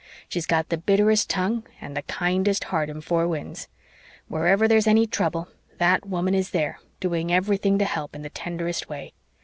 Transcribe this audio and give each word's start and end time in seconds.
She's 0.27 0.47
got 0.47 0.69
the 0.69 0.77
bitterest 0.79 1.29
tongue 1.29 1.61
and 1.79 1.95
the 1.95 2.01
kindest 2.01 2.63
heart 2.63 2.89
in 2.89 3.01
Four 3.01 3.27
Winds. 3.27 3.67
Wherever 4.27 4.67
there's 4.67 4.87
any 4.87 5.05
trouble, 5.05 5.49
that 5.77 6.07
woman 6.07 6.33
is 6.33 6.49
there, 6.49 6.79
doing 6.99 7.31
everything 7.31 7.77
to 7.77 7.85
help 7.85 8.15
in 8.15 8.23
the 8.23 8.29
tenderest 8.31 8.89
way. 8.89 9.13